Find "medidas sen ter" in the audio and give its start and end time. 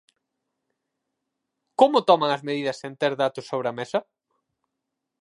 2.47-3.13